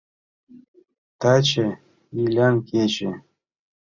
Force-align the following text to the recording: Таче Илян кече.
Таче 1.19 1.65
Илян 2.19 2.55
кече. 2.69 3.11